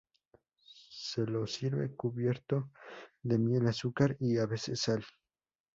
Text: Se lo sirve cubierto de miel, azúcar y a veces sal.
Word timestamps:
Se 0.89 1.27
lo 1.27 1.45
sirve 1.45 1.95
cubierto 1.95 2.71
de 3.21 3.37
miel, 3.37 3.67
azúcar 3.67 4.17
y 4.19 4.39
a 4.39 4.47
veces 4.47 4.79
sal. 4.81 5.05